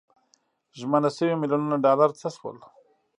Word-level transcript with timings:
ژمنه 0.79 1.09
شوي 1.15 1.33
میلیونونه 1.41 1.77
ډالر 1.85 2.09
څه 2.19 2.27
شول. 2.35 2.57